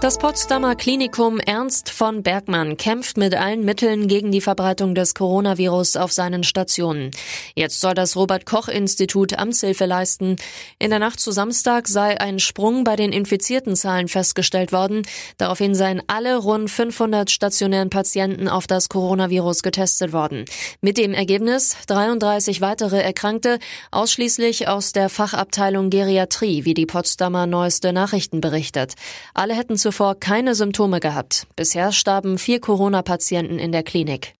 Das 0.00 0.18
Potsdamer 0.18 0.74
Klinikum 0.76 1.40
Ernst 1.40 1.88
von 1.88 2.22
Bergmann 2.22 2.76
kämpft 2.76 3.16
mit 3.16 3.34
allen 3.34 3.64
Mitteln 3.64 4.06
gegen 4.06 4.32
die 4.32 4.42
Verbreitung 4.42 4.94
des 4.94 5.14
Coronavirus 5.14 5.96
auf 5.96 6.12
seinen 6.12 6.44
Stationen. 6.44 7.10
Jetzt 7.54 7.80
soll 7.80 7.94
das 7.94 8.14
Robert 8.14 8.44
Koch 8.44 8.68
Institut 8.68 9.38
Amtshilfe 9.38 9.86
leisten. 9.86 10.36
In 10.78 10.90
der 10.90 10.98
Nacht 10.98 11.20
zu 11.20 11.32
Samstag 11.32 11.88
sei 11.88 12.20
ein 12.20 12.38
Sprung 12.38 12.84
bei 12.84 12.96
den 12.96 13.12
infizierten 13.12 13.76
Zahlen 13.76 14.08
festgestellt 14.08 14.72
worden. 14.72 15.06
Daraufhin 15.38 15.74
seien 15.74 16.02
alle 16.06 16.36
rund 16.36 16.70
500 16.70 17.30
stationären 17.30 17.88
Patienten 17.88 18.46
auf 18.46 18.66
das 18.66 18.90
Coronavirus 18.90 19.62
getestet 19.62 20.12
worden. 20.12 20.44
Mit 20.82 20.98
dem 20.98 21.14
Ergebnis 21.14 21.78
33 21.86 22.60
weitere 22.60 23.00
Erkrankte, 23.00 23.58
ausschließlich 23.90 24.68
aus 24.68 24.92
der 24.92 25.08
Fachabteilung 25.08 25.88
Geriatrie, 25.88 26.66
wie 26.66 26.74
die 26.74 26.84
Potsdamer 26.84 27.46
neueste 27.46 27.94
Nachrichten 27.94 28.42
berichtet. 28.42 28.92
Alle 29.32 29.54
hätten 29.54 29.78
zu 29.78 29.93
zuvor 29.94 30.18
keine 30.18 30.56
Symptome 30.56 30.98
gehabt. 30.98 31.46
Bisher 31.54 31.92
starben 31.92 32.36
vier 32.36 32.60
Corona-Patienten 32.60 33.60
in 33.60 33.70
der 33.70 33.84
Klinik. 33.84 34.34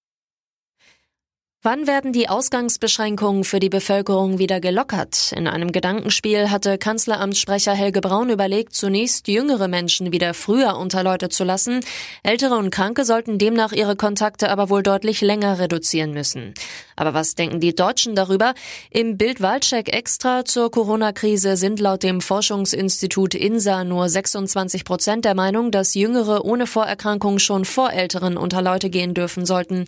Wann 1.67 1.87
werden 1.87 2.13
die 2.13 2.29
Ausgangsbeschränkungen 2.29 3.43
für 3.43 3.59
die 3.59 3.71
Bevölkerung 3.71 4.39
wieder 4.39 4.61
gelockert? 4.61 5.33
In 5.35 5.49
einem 5.49 5.73
Gedankenspiel 5.73 6.51
hatte 6.51 6.77
Kanzleramtssprecher 6.77 7.73
Helge 7.73 8.03
Braun 8.03 8.29
überlegt, 8.29 8.75
zunächst 8.75 9.29
jüngere 9.29 9.67
Menschen 9.67 10.13
wieder 10.13 10.35
früher 10.35 10.77
unter 10.77 11.03
Leute 11.03 11.31
zu 11.31 11.43
lassen. 11.43 11.81
Ältere 12.23 12.57
und 12.57 12.69
Kranke 12.69 13.07
sollten 13.07 13.39
demnach 13.39 13.73
ihre 13.73 13.97
Kontakte 13.97 14.51
aber 14.51 14.69
wohl 14.69 14.83
deutlich 14.83 15.23
länger 15.23 15.59
reduzieren 15.59 16.13
müssen. 16.13 16.53
Aber 16.97 17.15
was 17.15 17.35
denken 17.35 17.61
die 17.61 17.75
Deutschen 17.75 18.15
darüber? 18.15 18.53
Im 18.91 19.17
Bild 19.17 19.41
Wahlcheck 19.41 19.89
extra 19.89 20.45
zur 20.45 20.71
Corona-Krise 20.71 21.57
sind 21.57 21.81
laut 21.81 22.03
dem 22.03 22.21
Forschungsinstitut 22.21 23.35
INSA 23.35 23.85
nur 23.85 24.11
26 24.11 24.85
Prozent 24.85 25.25
der 25.25 25.35
Meinung, 25.35 25.71
dass 25.71 25.95
Jüngere 25.95 26.45
ohne 26.45 26.67
Vorerkrankung 26.67 27.39
schon 27.39 27.65
vor 27.65 27.91
Älteren 27.91 28.37
unter 28.37 28.61
Leute 28.61 28.91
gehen 28.91 29.15
dürfen 29.15 29.47
sollten. 29.47 29.87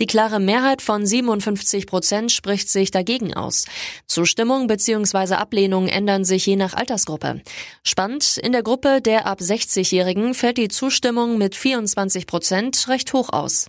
Die 0.00 0.06
klare 0.06 0.40
Mehrheit 0.40 0.80
von 0.80 1.06
57 1.18 1.86
Prozent 1.86 2.30
spricht 2.30 2.68
sich 2.68 2.90
dagegen 2.90 3.34
aus. 3.34 3.64
Zustimmung 4.06 4.68
bzw. 4.68 5.34
Ablehnung 5.34 5.88
ändern 5.88 6.24
sich 6.24 6.46
je 6.46 6.56
nach 6.56 6.74
Altersgruppe. 6.74 7.42
Spannend, 7.82 8.38
in 8.38 8.52
der 8.52 8.62
Gruppe 8.62 9.00
der 9.00 9.26
ab 9.26 9.40
60-Jährigen 9.40 10.34
fällt 10.34 10.58
die 10.58 10.68
Zustimmung 10.68 11.36
mit 11.36 11.56
24 11.56 12.26
Prozent 12.26 12.88
recht 12.88 13.12
hoch 13.12 13.30
aus. 13.30 13.66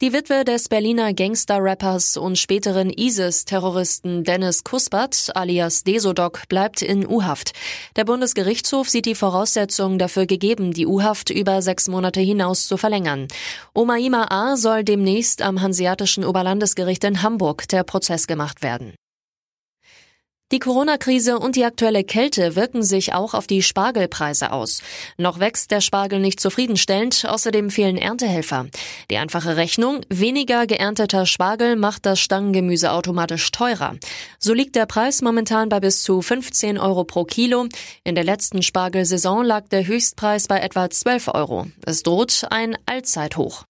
Die 0.00 0.12
Witwe 0.12 0.44
des 0.44 0.68
Berliner 0.68 1.12
Gangster-Rappers 1.12 2.16
und 2.18 2.38
späteren 2.38 2.88
ISIS-Terroristen 2.88 4.22
Dennis 4.22 4.62
Kuspert 4.62 5.32
alias 5.34 5.82
Desodok 5.82 6.46
bleibt 6.48 6.82
in 6.82 7.04
U-Haft. 7.04 7.50
Der 7.96 8.04
Bundesgerichtshof 8.04 8.88
sieht 8.88 9.06
die 9.06 9.16
Voraussetzungen 9.16 9.98
dafür 9.98 10.26
gegeben, 10.26 10.72
die 10.72 10.86
U-Haft 10.86 11.30
über 11.30 11.62
sechs 11.62 11.88
Monate 11.88 12.20
hinaus 12.20 12.68
zu 12.68 12.76
verlängern. 12.76 13.26
Omaima 13.74 14.28
A. 14.30 14.56
soll 14.56 14.84
demnächst 14.84 15.42
am 15.42 15.62
Hanseatischen 15.62 16.24
Oberlandesgericht 16.24 17.02
in 17.02 17.24
Hamburg 17.24 17.66
der 17.66 17.82
Prozess 17.82 18.28
gemacht 18.28 18.62
werden. 18.62 18.94
Die 20.50 20.60
Corona-Krise 20.60 21.38
und 21.38 21.56
die 21.56 21.64
aktuelle 21.66 22.04
Kälte 22.04 22.56
wirken 22.56 22.82
sich 22.82 23.12
auch 23.12 23.34
auf 23.34 23.46
die 23.46 23.62
Spargelpreise 23.62 24.50
aus. 24.50 24.80
Noch 25.18 25.40
wächst 25.40 25.70
der 25.70 25.82
Spargel 25.82 26.20
nicht 26.20 26.40
zufriedenstellend, 26.40 27.26
außerdem 27.28 27.68
fehlen 27.68 27.98
Erntehelfer. 27.98 28.66
Die 29.10 29.18
einfache 29.18 29.56
Rechnung, 29.56 30.00
weniger 30.08 30.66
geernteter 30.66 31.26
Spargel 31.26 31.76
macht 31.76 32.06
das 32.06 32.20
Stangengemüse 32.20 32.92
automatisch 32.92 33.50
teurer. 33.52 33.96
So 34.38 34.54
liegt 34.54 34.74
der 34.74 34.86
Preis 34.86 35.20
momentan 35.20 35.68
bei 35.68 35.80
bis 35.80 36.02
zu 36.02 36.22
15 36.22 36.78
Euro 36.78 37.04
pro 37.04 37.24
Kilo. 37.24 37.66
In 38.04 38.14
der 38.14 38.24
letzten 38.24 38.62
Spargelsaison 38.62 39.44
lag 39.44 39.68
der 39.68 39.86
Höchstpreis 39.86 40.48
bei 40.48 40.60
etwa 40.60 40.88
12 40.88 41.28
Euro. 41.34 41.66
Es 41.84 42.02
droht 42.02 42.46
ein 42.48 42.78
Allzeithoch. 42.86 43.64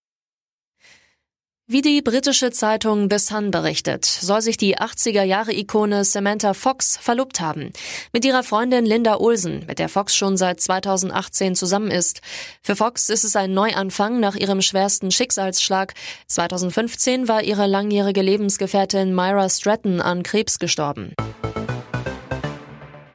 Wie 1.70 1.82
die 1.82 2.00
britische 2.00 2.50
Zeitung 2.50 3.10
The 3.10 3.18
Sun 3.18 3.50
berichtet, 3.50 4.06
soll 4.06 4.40
sich 4.40 4.56
die 4.56 4.78
80er-Jahre-Ikone 4.78 6.02
Samantha 6.02 6.54
Fox 6.54 6.96
verlobt 6.96 7.40
haben. 7.40 7.74
Mit 8.10 8.24
ihrer 8.24 8.42
Freundin 8.42 8.86
Linda 8.86 9.18
Olsen, 9.18 9.66
mit 9.66 9.78
der 9.78 9.90
Fox 9.90 10.16
schon 10.16 10.38
seit 10.38 10.62
2018 10.62 11.54
zusammen 11.54 11.90
ist. 11.90 12.22
Für 12.62 12.74
Fox 12.74 13.10
ist 13.10 13.24
es 13.24 13.36
ein 13.36 13.52
Neuanfang 13.52 14.18
nach 14.18 14.34
ihrem 14.34 14.62
schwersten 14.62 15.10
Schicksalsschlag. 15.10 15.92
2015 16.28 17.28
war 17.28 17.42
ihre 17.42 17.66
langjährige 17.66 18.22
Lebensgefährtin 18.22 19.14
Myra 19.14 19.50
Stratton 19.50 20.00
an 20.00 20.22
Krebs 20.22 20.58
gestorben. 20.58 21.12